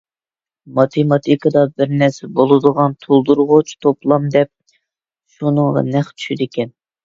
ماتېماتىكىدا 0.77 1.63
بىر 1.81 1.91
نەرسە 1.99 2.31
بولىدىغان 2.41 2.97
تولدۇرغۇچى 3.07 3.77
توپلام 3.87 4.29
دەپ، 4.39 4.53
شۇنىڭغا 5.37 5.89
نەق 5.95 6.15
چۈشىدىكەن. 6.19 6.77